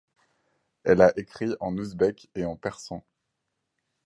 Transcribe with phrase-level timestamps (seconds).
[0.83, 3.03] Elle a écrit en ouzbek et en persan.